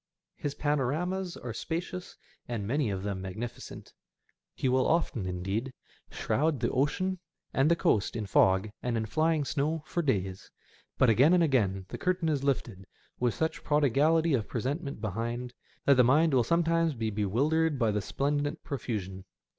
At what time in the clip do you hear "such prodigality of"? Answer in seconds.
13.35-14.47